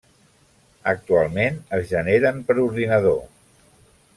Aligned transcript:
Actualment 0.91 1.59
es 1.79 1.85
generen 1.91 2.41
per 2.49 2.57
ordinador. 2.67 3.21